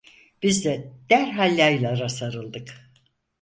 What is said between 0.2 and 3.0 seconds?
Biz de derhal yaylara sarıldık.